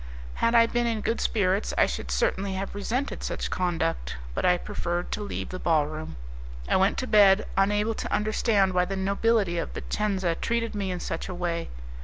[0.41, 4.57] Had I been in good spirits I should certainly have resented such conduct, but I
[4.57, 6.15] preferred to leave the ball room.
[6.67, 10.99] I went to bed, unable to understand why the nobility of Vicenza treated me in
[10.99, 11.69] such a way.